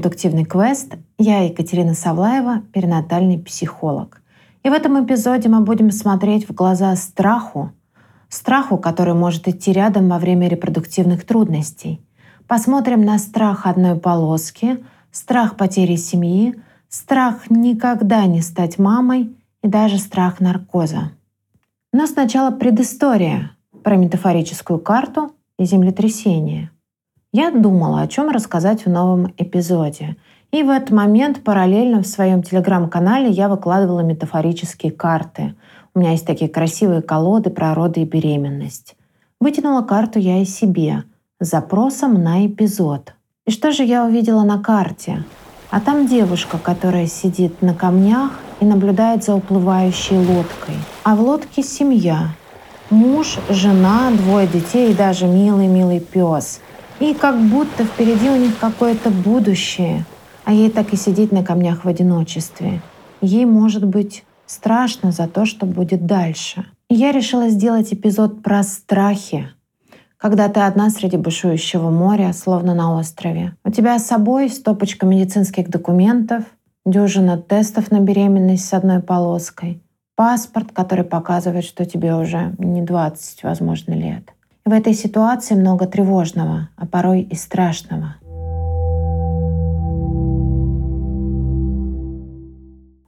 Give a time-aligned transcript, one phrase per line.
[0.00, 0.94] Репродуктивный квест.
[1.18, 4.22] Я Екатерина Савлаева, перинатальный психолог.
[4.62, 7.72] И в этом эпизоде мы будем смотреть в глаза страху,
[8.30, 12.00] страху, который может идти рядом во время репродуктивных трудностей.
[12.48, 16.54] Посмотрим на страх одной полоски, страх потери семьи,
[16.88, 21.12] страх никогда не стать мамой и даже страх наркоза.
[21.92, 23.50] Но сначала предыстория
[23.84, 26.70] про метафорическую карту и землетрясение.
[27.32, 30.16] Я думала, о чем рассказать в новом эпизоде.
[30.50, 35.54] И в этот момент параллельно в своем телеграм-канале я выкладывала метафорические карты.
[35.94, 38.96] У меня есть такие красивые колоды про роды и беременность.
[39.38, 41.04] Вытянула карту я и себе
[41.38, 43.14] с запросом на эпизод.
[43.46, 45.22] И что же я увидела на карте?
[45.70, 50.74] А там девушка, которая сидит на камнях и наблюдает за уплывающей лодкой.
[51.04, 52.30] А в лодке семья.
[52.90, 56.60] Муж, жена, двое детей и даже милый-милый пес.
[57.00, 60.04] И как будто впереди у них какое-то будущее.
[60.44, 62.82] А ей так и сидеть на камнях в одиночестве.
[63.22, 66.66] Ей может быть страшно за то, что будет дальше.
[66.90, 69.48] Я решила сделать эпизод про страхи,
[70.18, 73.56] когда ты одна среди бушующего моря, словно на острове.
[73.64, 76.44] У тебя с собой стопочка медицинских документов,
[76.84, 79.80] дюжина тестов на беременность с одной полоской,
[80.16, 84.34] паспорт, который показывает, что тебе уже не 20, возможно, лет.
[84.66, 88.16] И в этой ситуации много тревожного, а порой и страшного.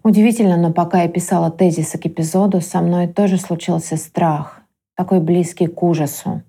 [0.02, 4.62] Удивительно, но пока я писала тезисы к эпизоду, со мной тоже случился страх,
[4.96, 6.42] такой близкий к ужасу.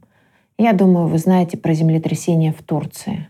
[0.57, 3.27] Я думаю, вы знаете про землетрясение в Турции.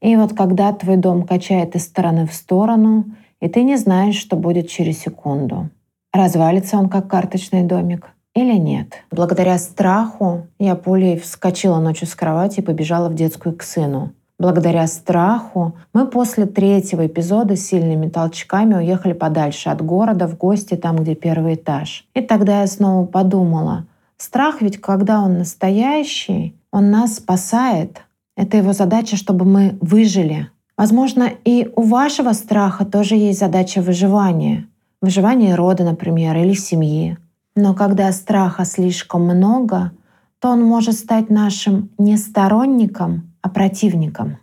[0.00, 3.04] И вот когда твой дом качает из стороны в сторону,
[3.40, 5.68] и ты не знаешь, что будет через секунду.
[6.12, 8.94] Развалится он как карточный домик или нет.
[9.10, 14.12] Благодаря страху я пулей вскочила ночью с кровати и побежала в детскую к сыну.
[14.38, 20.96] Благодаря страху мы после третьего эпизода сильными толчками уехали подальше от города в гости там,
[20.96, 22.06] где первый этаж.
[22.14, 23.86] И тогда я снова подумала,
[24.22, 28.02] Страх ведь, когда он настоящий, он нас спасает.
[28.36, 30.48] Это его задача, чтобы мы выжили.
[30.76, 34.68] Возможно, и у вашего страха тоже есть задача выживания.
[35.00, 37.18] Выживание рода, например, или семьи.
[37.54, 39.92] Но когда страха слишком много,
[40.40, 44.38] то он может стать нашим не сторонником, а противником.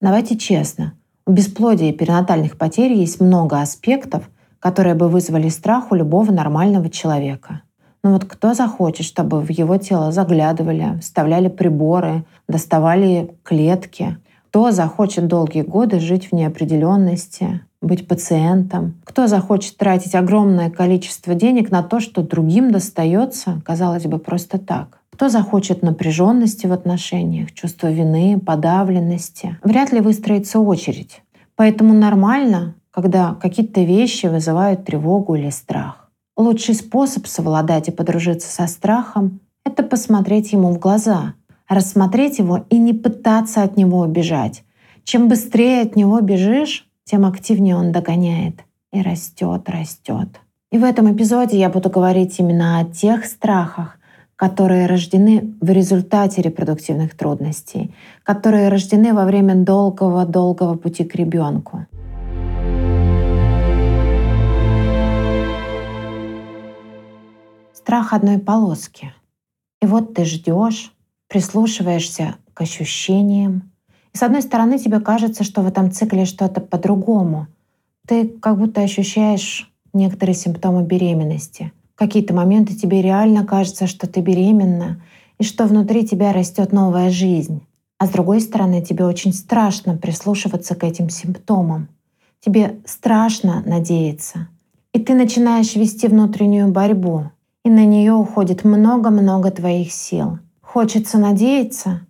[0.00, 0.94] Давайте честно,
[1.26, 6.90] у бесплодия и перинатальных потерь есть много аспектов, которые бы вызвали страх у любого нормального
[6.90, 7.62] человека.
[8.04, 14.18] Ну вот кто захочет, чтобы в его тело заглядывали, вставляли приборы, доставали клетки?
[14.48, 18.94] Кто захочет долгие годы жить в неопределенности, быть пациентом?
[19.04, 25.00] Кто захочет тратить огромное количество денег на то, что другим достается, казалось бы, просто так?
[25.12, 29.58] Кто захочет напряженности в отношениях, чувства вины, подавленности?
[29.62, 31.22] Вряд ли выстроится очередь.
[31.54, 36.10] Поэтому нормально, когда какие-то вещи вызывают тревогу или страх.
[36.36, 41.34] Лучший способ совладать и подружиться со страхом— это посмотреть ему в глаза,
[41.68, 44.64] рассмотреть его и не пытаться от него убежать.
[45.04, 50.28] Чем быстрее от него бежишь, тем активнее он догоняет и растет, растет.
[50.70, 53.98] И в этом эпизоде я буду говорить именно о тех страхах,
[54.36, 61.86] которые рождены в результате репродуктивных трудностей, которые рождены во время долгого-долгого пути к ребенку.
[67.82, 69.12] страх одной полоски.
[69.80, 70.92] И вот ты ждешь,
[71.28, 73.71] прислушиваешься к ощущениям.
[74.14, 77.46] И с одной стороны тебе кажется, что в этом цикле что-то по-другому.
[78.06, 81.72] Ты как будто ощущаешь некоторые симптомы беременности.
[81.94, 85.02] В какие-то моменты тебе реально кажется, что ты беременна
[85.38, 87.62] и что внутри тебя растет новая жизнь.
[87.98, 91.88] А с другой стороны, тебе очень страшно прислушиваться к этим симптомам.
[92.40, 94.48] Тебе страшно надеяться.
[94.92, 97.30] И ты начинаешь вести внутреннюю борьбу
[97.64, 100.38] и на нее уходит много-много твоих сил.
[100.60, 102.00] Хочется надеяться,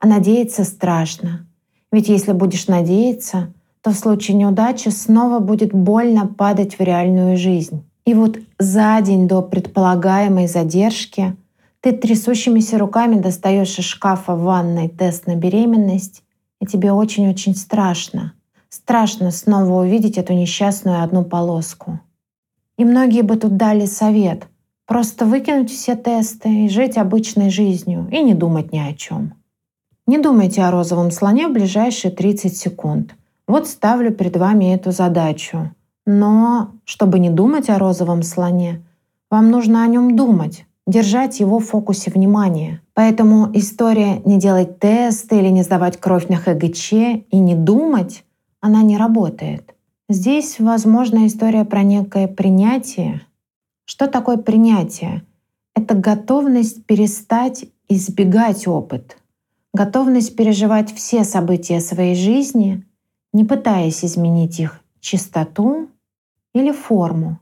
[0.00, 1.46] а надеяться страшно.
[1.92, 3.52] Ведь если будешь надеяться,
[3.82, 7.84] то в случае неудачи снова будет больно падать в реальную жизнь.
[8.06, 11.36] И вот за день до предполагаемой задержки
[11.80, 16.22] ты трясущимися руками достаешь из шкафа в ванной тест на беременность,
[16.60, 18.34] и тебе очень-очень страшно.
[18.68, 22.00] Страшно снова увидеть эту несчастную одну полоску.
[22.78, 24.46] И многие бы тут дали совет.
[24.86, 29.34] Просто выкинуть все тесты и жить обычной жизнью и не думать ни о чем.
[30.06, 33.14] Не думайте о розовом слоне в ближайшие 30 секунд.
[33.46, 35.70] Вот ставлю перед вами эту задачу.
[36.06, 38.82] Но чтобы не думать о розовом слоне,
[39.30, 42.82] вам нужно о нем думать, держать его в фокусе внимания.
[42.94, 48.24] Поэтому история не делать тесты или не сдавать кровь на ХГЧ и не думать
[48.60, 49.74] она не работает.
[50.08, 53.22] Здесь, возможно, история про некое принятие.
[53.84, 55.22] Что такое принятие?
[55.74, 59.16] Это готовность перестать избегать опыт,
[59.72, 62.84] готовность переживать все события своей жизни,
[63.32, 65.88] не пытаясь изменить их чистоту
[66.54, 67.38] или форму.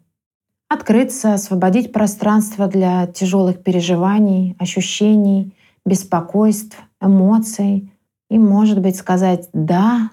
[0.69, 5.53] Открыться, освободить пространство для тяжелых переживаний, ощущений,
[5.85, 7.91] беспокойств, эмоций
[8.29, 10.11] и, может быть, сказать «да»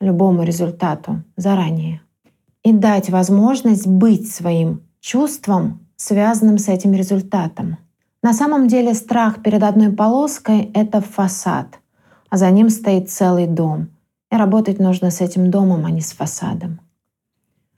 [0.00, 2.00] любому результату заранее.
[2.64, 7.76] И дать возможность быть своим чувством, связанным с этим результатом.
[8.24, 11.78] На самом деле страх перед одной полоской— это фасад,
[12.30, 13.88] а за ним стоит целый дом.
[14.32, 16.80] И работать нужно с этим домом, а не с фасадом.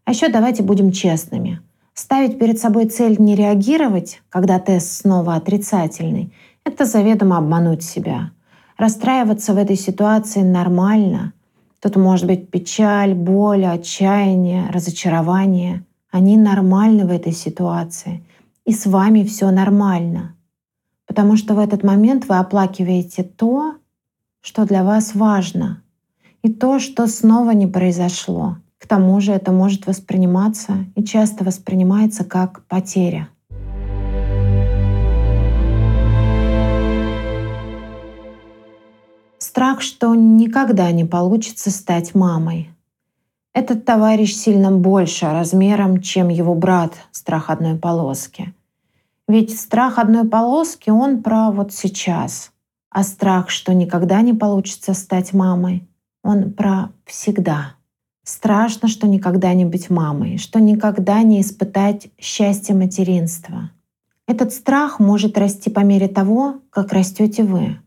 [0.04, 1.62] А еще давайте будем честными.
[1.94, 6.32] Ставить перед собой цель не реагировать, когда тест снова отрицательный,
[6.64, 8.30] это заведомо обмануть себя.
[8.78, 11.32] Расстраиваться в этой ситуации нормально.
[11.80, 15.84] Тут может быть печаль, боль, отчаяние, разочарование.
[16.12, 18.24] Они нормальны в этой ситуации.
[18.64, 20.35] И с вами все нормально.
[21.16, 23.76] Потому что в этот момент вы оплакиваете то,
[24.42, 25.82] что для вас важно,
[26.42, 28.58] и то, что снова не произошло.
[28.76, 33.30] К тому же это может восприниматься и часто воспринимается как потеря.
[39.38, 42.68] Страх, что никогда не получится стать мамой.
[43.54, 48.52] Этот товарищ сильно больше размером, чем его брат страх одной полоски.
[49.28, 52.52] Ведь страх одной полоски, он про вот сейчас.
[52.90, 55.86] А страх, что никогда не получится стать мамой,
[56.22, 57.74] он про всегда.
[58.24, 63.70] Страшно, что никогда не быть мамой, что никогда не испытать счастье материнства.
[64.28, 67.78] Этот страх может расти по мере того, как растете вы.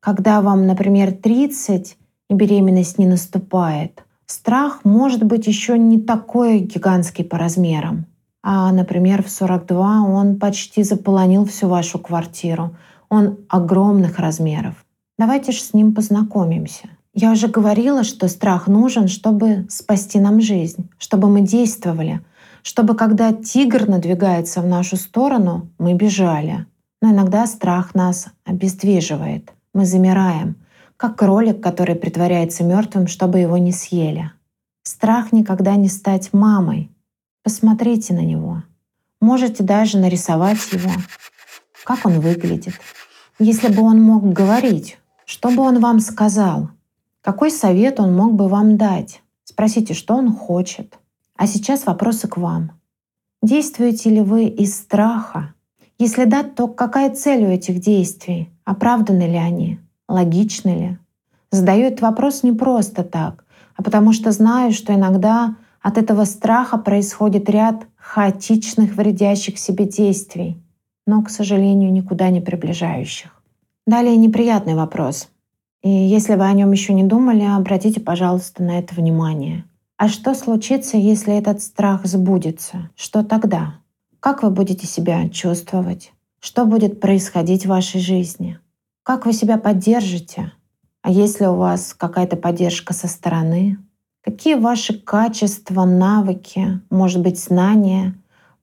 [0.00, 1.96] Когда вам, например, 30
[2.30, 8.06] и беременность не наступает, страх может быть еще не такой гигантский по размерам.
[8.42, 12.76] А, например, в 42 он почти заполонил всю вашу квартиру.
[13.08, 14.74] Он огромных размеров.
[15.18, 16.88] Давайте же с ним познакомимся.
[17.14, 22.20] Я уже говорила, что страх нужен, чтобы спасти нам жизнь, чтобы мы действовали,
[22.62, 26.66] чтобы когда тигр надвигается в нашу сторону, мы бежали.
[27.02, 29.52] Но иногда страх нас обездвиживает.
[29.74, 30.56] Мы замираем,
[30.96, 34.30] как кролик, который притворяется мертвым, чтобы его не съели.
[34.82, 36.90] Страх никогда не стать мамой,
[37.48, 38.62] Посмотрите на него.
[39.22, 40.90] Можете даже нарисовать его,
[41.82, 42.74] как он выглядит.
[43.38, 46.68] Если бы он мог говорить, что бы он вам сказал?
[47.22, 49.22] Какой совет он мог бы вам дать?
[49.44, 50.98] Спросите, что он хочет.
[51.36, 52.72] А сейчас вопросы к вам.
[53.42, 55.54] Действуете ли вы из страха?
[55.98, 58.50] Если да, то какая цель у этих действий?
[58.66, 59.80] Оправданы ли они?
[60.06, 60.98] Логичны ли?
[61.50, 66.78] Задаю этот вопрос не просто так, а потому что знаю, что иногда от этого страха
[66.78, 70.62] происходит ряд хаотичных, вредящих себе действий,
[71.06, 73.30] но, к сожалению, никуда не приближающих.
[73.86, 75.28] Далее неприятный вопрос.
[75.82, 79.64] И если вы о нем еще не думали, обратите, пожалуйста, на это внимание.
[79.96, 82.90] А что случится, если этот страх сбудется?
[82.94, 83.76] Что тогда?
[84.20, 86.12] Как вы будете себя чувствовать?
[86.40, 88.58] Что будет происходить в вашей жизни?
[89.02, 90.52] Как вы себя поддержите?
[91.02, 93.78] А если у вас какая-то поддержка со стороны,
[94.28, 98.14] Какие ваши качества, навыки, может быть, знания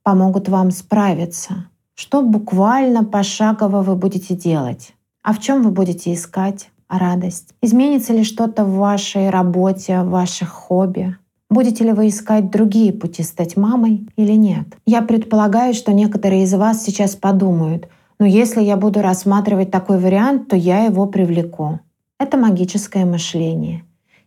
[0.03, 1.69] помогут вам справиться?
[1.95, 4.93] Что буквально пошагово вы будете делать?
[5.23, 7.55] А в чем вы будете искать радость?
[7.63, 11.17] Изменится ли что-то в вашей работе, в ваших хобби?
[11.49, 14.67] Будете ли вы искать другие пути стать мамой или нет?
[14.85, 20.47] Я предполагаю, что некоторые из вас сейчас подумают, но если я буду рассматривать такой вариант,
[20.47, 21.79] то я его привлеку.
[22.19, 23.83] Это магическое мышление.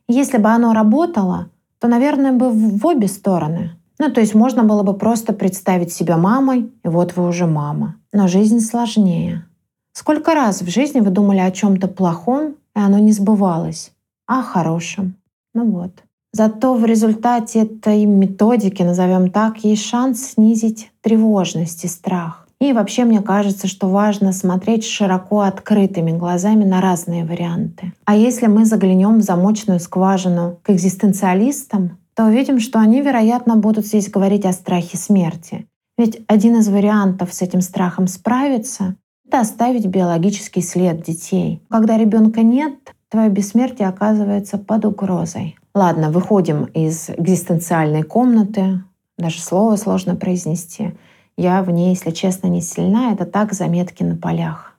[0.09, 3.73] Если бы оно работало, то, наверное, бы в обе стороны.
[3.99, 7.97] Ну, то есть можно было бы просто представить себя мамой, и вот вы уже мама.
[8.13, 9.45] Но жизнь сложнее.
[9.93, 13.93] Сколько раз в жизни вы думали о чем-то плохом, и оно не сбывалось,
[14.27, 15.17] а о хорошем?
[15.55, 15.91] Ну вот.
[16.33, 22.48] Зато в результате этой методики, назовем так, есть шанс снизить тревожность и страх.
[22.61, 27.93] И вообще мне кажется, что важно смотреть широко открытыми глазами на разные варианты.
[28.05, 33.87] А если мы заглянем в замочную скважину к экзистенциалистам, то увидим, что они, вероятно, будут
[33.87, 35.67] здесь говорить о страхе смерти.
[35.97, 38.97] Ведь один из вариантов с этим страхом справиться—
[39.27, 41.63] это оставить биологический след детей.
[41.71, 42.75] Когда ребенка нет,
[43.09, 45.57] твое бессмертие оказывается под угрозой.
[45.77, 48.83] Ладно, выходим из экзистенциальной комнаты,
[49.17, 50.95] даже слово сложно произнести—
[51.39, 53.13] я в ней, если честно, не сильна.
[53.13, 54.75] Это так заметки на полях.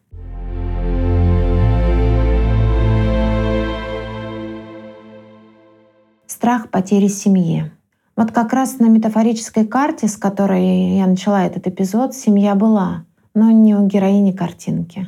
[6.27, 7.71] Страх потери семьи.
[8.17, 13.51] Вот как раз на метафорической карте, с которой я начала этот эпизод, семья была, но
[13.51, 15.07] не у героини картинки.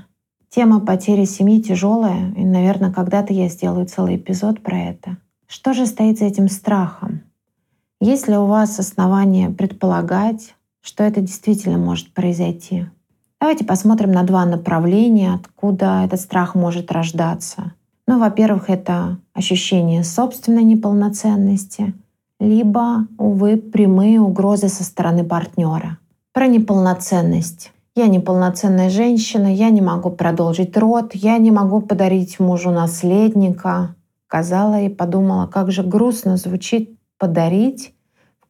[0.49, 5.17] Тема потери семьи тяжелая, и, наверное, когда-то я сделаю целый эпизод про это.
[5.47, 7.23] Что же стоит за этим страхом?
[7.99, 12.87] Есть ли у вас основания предполагать, что это действительно может произойти?
[13.39, 17.73] Давайте посмотрим на два направления, откуда этот страх может рождаться.
[18.07, 21.93] Ну, во-первых, это ощущение собственной неполноценности,
[22.39, 25.97] либо, увы, прямые угрозы со стороны партнера.
[26.33, 27.71] Про неполноценность.
[27.95, 33.95] Я неполноценная женщина, я не могу продолжить род, я не могу подарить мужу наследника.
[34.27, 37.93] Казала и подумала, как же грустно звучит подарить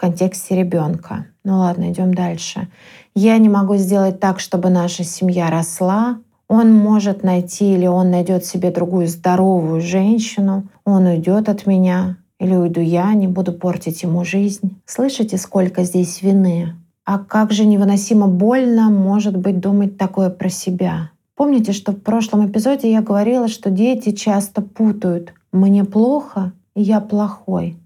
[0.02, 1.28] контексте ребенка.
[1.44, 2.68] Ну ладно, идем дальше.
[3.14, 6.18] Я не могу сделать так, чтобы наша семья росла.
[6.48, 10.64] Он может найти или он найдет себе другую здоровую женщину.
[10.86, 14.82] Он уйдет от меня или уйду я, не буду портить ему жизнь.
[14.88, 16.74] Слышите, сколько здесь вины?
[17.06, 21.12] А как же невыносимо больно может быть думать такое про себя.
[21.36, 27.02] Помните, что в прошлом эпизоде я говорила, что дети часто путают «мне плохо» и «я
[27.02, 27.81] плохой».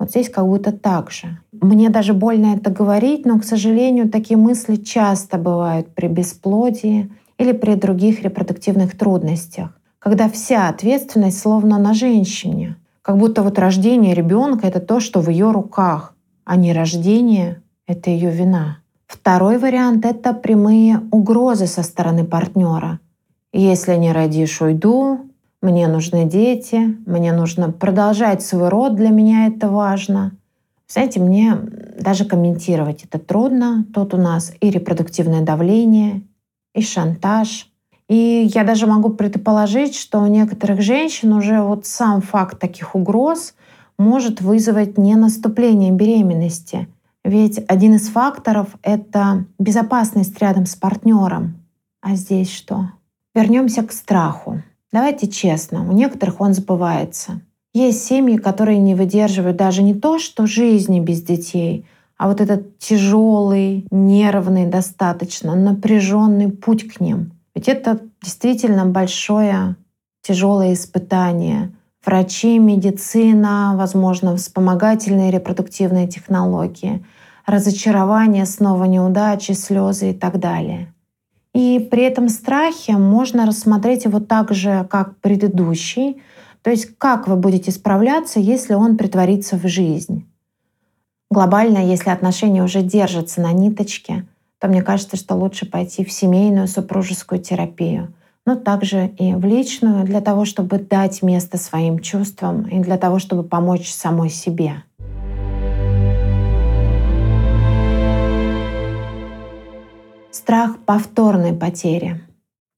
[0.00, 1.38] Вот здесь как будто так же.
[1.52, 7.52] Мне даже больно это говорить, но, к сожалению, такие мысли часто бывают при бесплодии или
[7.52, 12.76] при других репродуктивных трудностях, когда вся ответственность словно на женщине.
[13.02, 16.14] Как будто вот рождение ребенка— это то, что в ее руках,
[16.46, 18.78] а не рождение— это ее вина.
[19.06, 23.00] Второй вариант— это прямые угрозы со стороны партнера.
[23.52, 25.29] Если не родишь, уйду,
[25.62, 30.32] мне нужны дети, мне нужно продолжать свой род, для меня это важно.
[30.88, 31.54] Знаете, мне
[32.00, 33.86] даже комментировать это трудно.
[33.94, 36.22] Тут у нас и репродуктивное давление,
[36.74, 37.68] и шантаж.
[38.08, 43.54] И я даже могу предположить, что у некоторых женщин уже вот сам факт таких угроз
[43.98, 46.88] может вызвать не наступление беременности.
[47.22, 51.62] Ведь один из факторов— это безопасность рядом с партнером.
[52.00, 52.90] А здесь что?
[53.34, 54.62] Вернемся к страху.
[54.92, 57.40] Давайте честно, у некоторых он забывается.
[57.72, 62.78] Есть семьи, которые не выдерживают даже не то, что жизни без детей, а вот этот
[62.78, 67.32] тяжелый, нервный, достаточно напряженный путь к ним.
[67.54, 69.76] Ведь это действительно большое,
[70.22, 71.72] тяжелое испытание.
[72.04, 77.04] Врачи, медицина, возможно, вспомогательные репродуктивные технологии,
[77.46, 80.92] разочарование, снова неудачи, слезы и так далее.
[81.54, 86.22] И при этом страхе можно рассмотреть его так же, как предыдущий,
[86.62, 90.26] то есть как вы будете справляться, если он притворится в жизнь.
[91.30, 94.26] Глобально, если отношения уже держатся на ниточке,
[94.58, 98.12] то мне кажется, что лучше пойти в семейную супружескую терапию,
[98.44, 103.18] но также и в личную для того, чтобы дать место своим чувствам и для того,
[103.18, 104.82] чтобы помочь самой себе.
[110.50, 112.22] Страх повторной потери.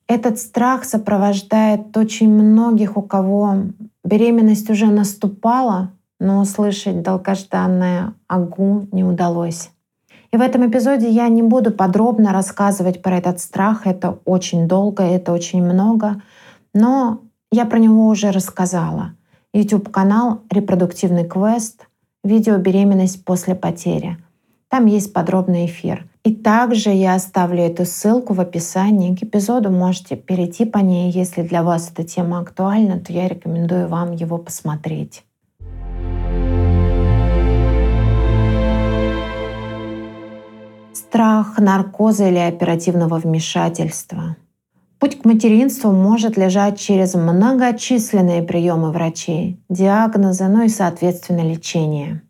[0.07, 3.55] Этот страх сопровождает очень многих, у кого
[4.05, 9.71] беременность уже наступала, но услышать долгожданное «агу» не удалось.
[10.33, 15.03] И в этом эпизоде я не буду подробно рассказывать про этот страх, это очень долго,
[15.03, 16.21] это очень много,
[16.75, 19.15] но я про него уже рассказала.
[19.55, 21.89] YouTube-канал «Репродуктивный квест»,
[22.23, 24.19] видео «Беременность после потери».
[24.69, 29.71] Там есть подробный эфир— и также я оставлю эту ссылку в описании к эпизоду.
[29.71, 31.11] Можете перейти по ней.
[31.11, 35.25] Если для вас эта тема актуальна, то я рекомендую вам его посмотреть.
[40.95, 44.37] Страх наркоза или оперативного вмешательства.
[45.01, 52.23] Путь к материнству может лежать через многочисленные приемы врачей, диагнозы, ну и, соответственно, лечение.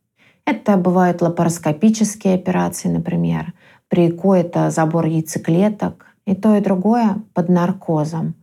[0.46, 3.52] Это бывают лапароскопические операции, например,
[3.92, 8.34] при ЭКО это забор яйцеклеток, и то, и другое под наркозом.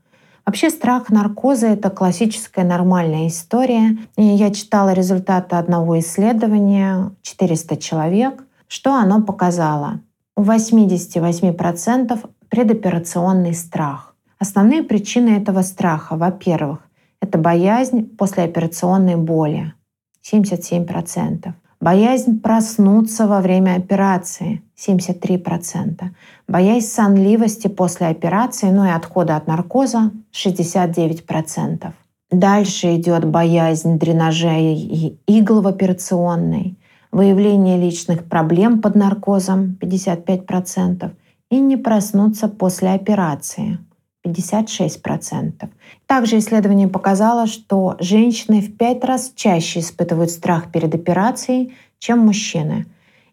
[0.46, 3.98] Вообще страх наркоза— это классическая нормальная история.
[4.15, 10.01] И я читала результаты одного исследования, 400 человек, что оно показало.
[10.38, 14.15] У 88% предоперационный страх.
[14.38, 16.88] Основные причины этого страха, во-первых,
[17.22, 19.74] это боязнь послеоперационной боли,
[20.22, 21.53] 77%.
[21.81, 26.09] Боязнь проснуться во время операции 73%.
[26.45, 31.91] Боязнь сонливости после операции, ну и отхода от наркоза 69%.
[32.31, 36.77] Дальше идет боязнь дренажей и игл в операционной,
[37.13, 41.12] выявление личных проблем под наркозом 55%
[41.50, 43.79] и не проснуться после операции
[44.25, 45.69] 56%.
[46.05, 52.85] Также исследование показало, что женщины в 5 раз чаще испытывают страх перед операцией, чем мужчины.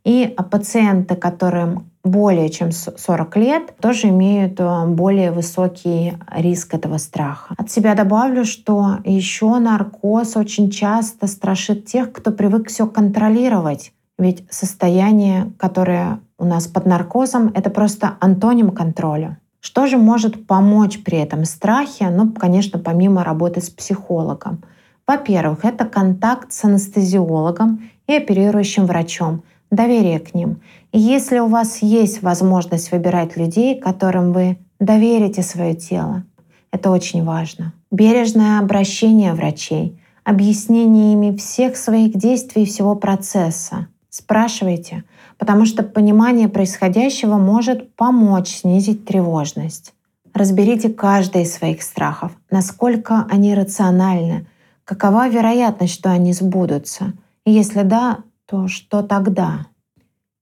[0.05, 7.55] И пациенты, которым более чем 40 лет, тоже имеют э, более высокий риск этого страха.
[7.59, 13.93] От себя добавлю, что еще наркоз очень часто страшит тех, кто привык все контролировать.
[14.19, 19.39] Ведь состояние, которое у нас под наркозом, это просто антоним контроля.
[19.67, 22.09] Что же может помочь при этом страхе?
[22.09, 24.63] Ну, конечно, помимо работы с психологом.
[25.09, 29.43] Во-первых, это контакт с анестезиологом и оперирующим врачом,
[29.73, 30.61] доверие к ним.
[30.93, 36.23] И если у вас есть возможность выбирать людей, которым вы доверите свое тело,
[36.71, 37.73] это очень важно.
[37.91, 43.89] Бережное обращение врачей, объяснение ими всех своих действий и всего процесса.
[44.11, 45.03] Спрашивайте,
[45.39, 49.95] потому что понимание происходящего может помочь снизить тревожность.
[50.35, 54.47] Разберите каждый из своих страхов, насколько они рациональны,
[54.85, 57.15] какова вероятность, что они сбудутся.
[57.45, 59.67] И если да, то что тогда?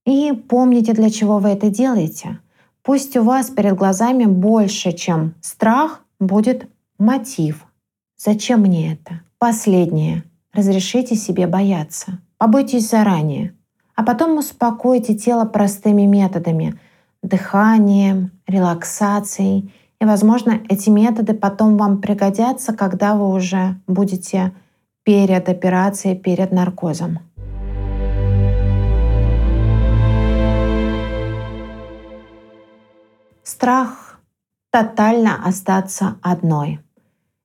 [0.04, 2.40] И помните, для чего вы это делаете.
[2.82, 7.64] Пусть у вас перед глазами больше, чем страх, будет мотив.
[8.16, 9.22] Зачем мне это?
[9.38, 10.24] Последнее.
[10.52, 12.18] Разрешите себе бояться.
[12.36, 13.54] Побойтесь заранее.
[13.94, 16.78] А потом успокойте тело простыми методами—
[17.22, 19.72] дыханием, релаксацией.
[20.00, 24.52] И, возможно, эти методы потом вам пригодятся, когда вы уже будете
[25.04, 27.20] перед операцией, перед наркозом.
[33.42, 34.20] Страх
[34.70, 36.80] тотально остаться одной.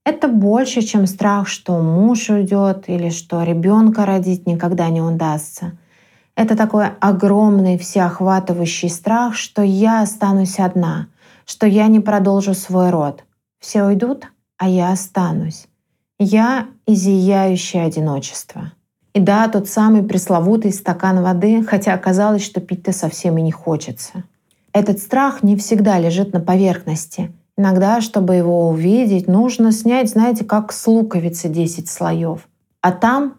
[0.05, 5.77] Это больше, чем страх, что муж уйдет или что ребенка родить никогда не удастся.
[6.35, 11.07] Это такой огромный всеохватывающий страх, что я останусь одна,
[11.45, 13.25] что я не продолжу свой род.
[13.59, 14.25] Все уйдут,
[14.57, 15.67] а я останусь.
[16.17, 16.93] Я и
[17.77, 18.71] одиночество.
[19.13, 24.23] И да, тот самый пресловутый стакан воды, хотя оказалось, что пить-то совсем и не хочется.
[24.71, 27.31] Этот страх не всегда лежит на поверхности.
[27.57, 32.47] Иногда, чтобы его увидеть, нужно снять, знаете, как с луковицы 10 слоев.
[32.81, 33.35] А там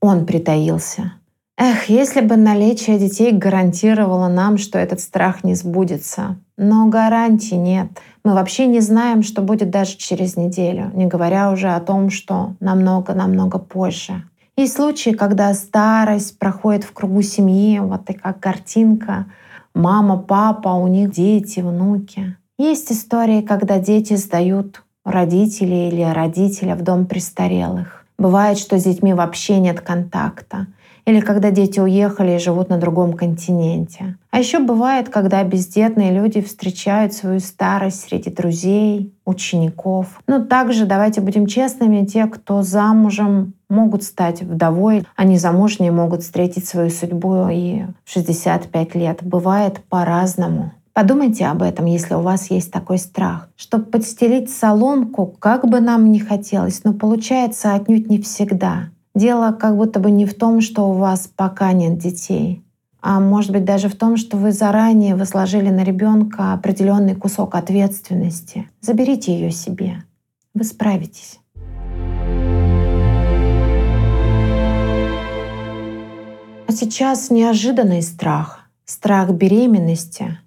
[0.00, 1.14] он притаился—
[1.56, 6.36] Эх, если бы наличие детей гарантировало нам, что этот страх не сбудется.
[6.56, 7.86] Но гарантий нет.
[8.24, 12.54] Мы вообще не знаем, что будет даже через неделю, не говоря уже о том, что
[12.58, 14.24] намного-намного позже.
[14.56, 19.26] Есть случаи, когда старость проходит в кругу семьи, вот как картинка.
[19.74, 22.36] Мама, папа, у них дети, внуки.
[22.58, 28.04] Есть истории, когда дети сдают родителей или родителя в дом престарелых.
[28.18, 30.66] Бывает, что с детьми вообще нет контакта
[31.06, 34.16] или когда дети уехали и живут на другом континенте.
[34.30, 40.20] А еще бывает, когда бездетные люди встречают свою старость среди друзей, учеников.
[40.26, 46.66] Ну, также, давайте будем честными, те, кто замужем, могут стать вдовой, а незамужние могут встретить
[46.66, 49.22] свою судьбу и в 65 лет.
[49.22, 50.72] Бывает по-разному.
[50.94, 53.48] Подумайте об этом, если у вас есть такой страх.
[53.56, 58.90] Чтобы подстелить соломку, как бы нам ни хотелось, но получается отнюдь не всегда.
[59.14, 62.64] Дело как будто бы не в том, что у вас пока нет детей,
[63.00, 68.68] а может быть даже в том, что вы заранее возложили на ребенка определенный кусок ответственности.
[68.80, 70.02] Заберите ее себе.
[70.52, 71.38] Вы справитесь.
[76.66, 80.38] А сейчас неожиданный страх, страх беременности.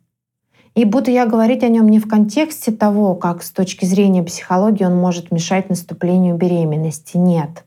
[0.75, 4.83] И буду я говорить о нем не в контексте того, как с точки зрения психологии
[4.83, 7.15] он может мешать наступлению беременности.
[7.15, 7.63] Нет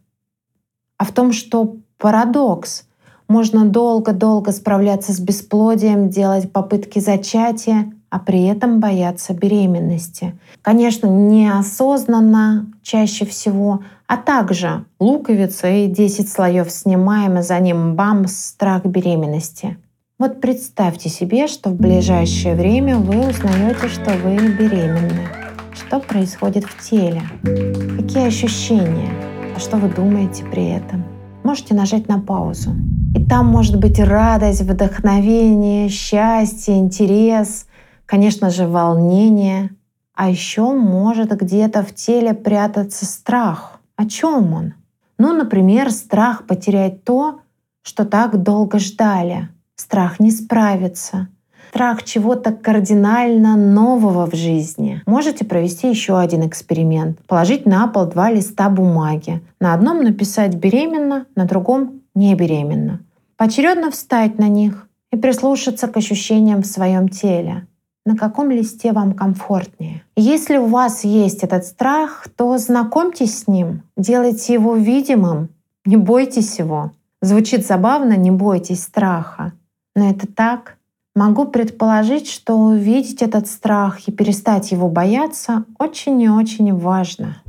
[1.00, 2.84] а в том, что парадокс.
[3.26, 10.38] Можно долго-долго справляться с бесплодием, делать попытки зачатия, а при этом бояться беременности.
[10.60, 18.26] Конечно, неосознанно чаще всего, а также луковица и 10 слоев снимаем, и за ним бам,
[18.26, 19.78] страх беременности.
[20.18, 25.28] Вот представьте себе, что в ближайшее время вы узнаете, что вы беременны.
[25.72, 27.22] Что происходит в теле?
[27.42, 29.29] Какие ощущения?
[29.60, 31.04] Что вы думаете при этом.
[31.44, 32.70] Можете нажать на паузу.
[33.14, 37.66] И там может быть радость, вдохновение, счастье, интерес,
[38.06, 39.70] конечно же, волнение.
[40.14, 43.80] А еще может где-то в теле прятаться страх.
[43.96, 44.74] О чем он?
[45.18, 47.40] Ну, например, страх потерять то,
[47.82, 49.48] что так долго ждали.
[49.76, 51.28] Страх не справиться—
[51.70, 55.02] страх чего-то кардинально нового в жизни.
[55.06, 57.20] Можете провести еще один эксперимент.
[57.28, 59.40] Положить на пол два листа бумаги.
[59.60, 62.98] На одном написать «беременна», на другом «не беременна».
[63.36, 67.66] Поочередно встать на них и прислушаться к ощущениям в своем теле.
[68.06, 70.02] на каком листе вам комфортнее.
[70.16, 75.50] Если у вас есть этот страх, то знакомьтесь с ним, делайте его видимым,
[75.84, 76.92] не бойтесь его.
[77.22, 79.52] Звучит забавно, не бойтесь страха.
[79.94, 80.78] Но это так.
[81.16, 87.42] Могу предположить, что увидеть этот страх и перестать его бояться очень и очень важно.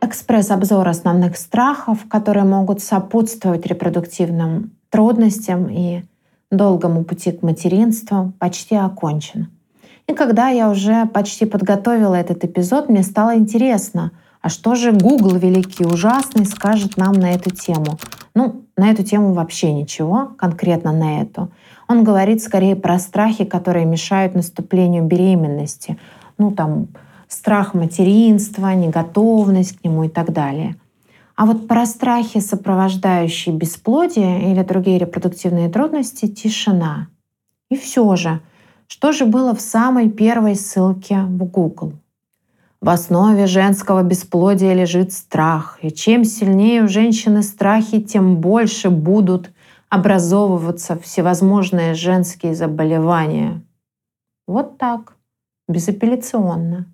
[0.00, 6.02] Экспресс-обзор основных страхов, которые могут сопутствовать репродуктивным трудностям и
[6.50, 9.52] долгому пути к материнству, почти окончен.
[10.08, 14.10] И когда я уже почти подготовила этот эпизод, мне стало интересно,
[14.44, 17.98] а что же Google великий ужасный скажет нам на эту тему?
[18.34, 21.50] Ну, на эту тему вообще ничего, конкретно на эту.
[21.88, 25.96] Он говорит скорее про страхи, которые мешают наступлению беременности.
[26.36, 26.88] Ну, там,
[27.26, 30.76] страх материнства, неготовность к нему и так далее.
[31.36, 37.08] А вот про страхи, сопровождающие бесплодие или другие репродуктивные трудности, тишина.
[37.70, 38.40] И все же—
[38.86, 41.94] что же было в самой первой ссылке в Google?
[42.84, 49.52] В основе женского бесплодия лежит страх, и чем сильнее у женщины страхи, тем больше будут
[49.88, 53.62] образовываться всевозможные женские заболевания.
[54.46, 55.16] Вот так,
[55.66, 56.84] безапелляционно.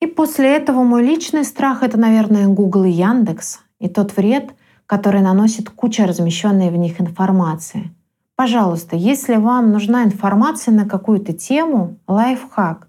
[0.00, 4.54] И после этого мой личный страх— это, наверное, Google и Яндекс, и тот вред,
[4.86, 7.90] который наносит куча размещенной в них информации.
[8.34, 12.85] Пожалуйста, если вам нужна информация на какую-то тему, лайфхак,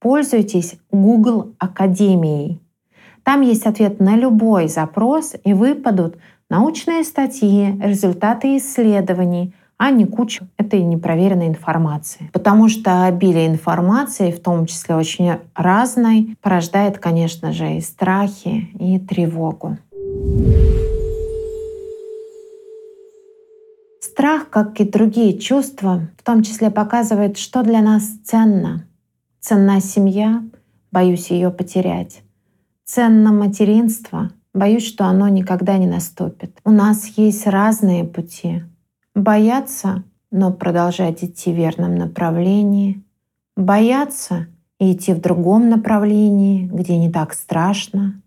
[0.00, 2.60] пользуйтесь Google Академией.
[3.22, 6.16] Там есть ответ на любой запрос и выпадут
[6.48, 12.30] научные статьи, результаты исследований, а не куча этой непроверенной информации.
[12.32, 18.98] Потому что обилие информации, в том числе очень разной, порождает, конечно же, и страхи, и
[18.98, 19.78] тревогу.
[24.00, 28.87] Страх, как и другие чувства, в том числе показывает, что для нас ценно.
[29.48, 30.42] Ценна семья,
[30.92, 32.20] боюсь ее потерять.
[32.84, 36.58] Ценно материнство, боюсь, что оно никогда не наступит.
[36.66, 38.64] У нас есть разные пути.
[39.14, 43.02] Бояться, но продолжать идти в верном направлении.
[43.56, 48.20] Бояться и идти в другом направлении, где не так страшно.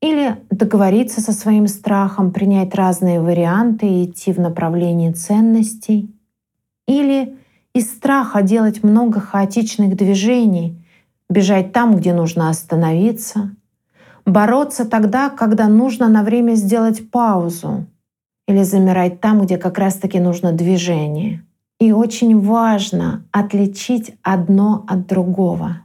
[0.00, 6.12] Или договориться со своим страхом, принять разные варианты и идти в направлении ценностей.
[6.88, 7.36] Или
[7.74, 10.80] из страха делать много хаотичных движений,
[11.28, 13.50] бежать там, где нужно остановиться,
[14.24, 17.86] бороться тогда, когда нужно на время сделать паузу,
[18.46, 21.44] или замирать там, где как раз-таки нужно движение.
[21.80, 25.78] И очень важно отличить одно от другого.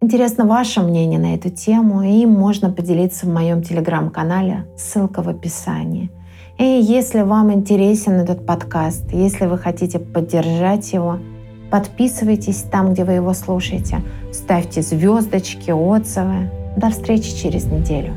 [0.00, 5.28] Интересно ваше мнение на эту тему, и им можно поделиться в моем телеграм-канале, ссылка в
[5.28, 6.10] описании.
[6.58, 11.20] И если вам интересен этот подкаст, если вы хотите поддержать его,
[11.70, 16.50] подписывайтесь там, где вы его слушаете, ставьте звездочки, отзывы.
[16.76, 18.12] До встречи через неделю.